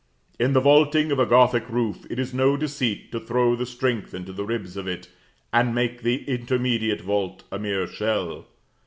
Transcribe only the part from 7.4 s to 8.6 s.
a mere shell.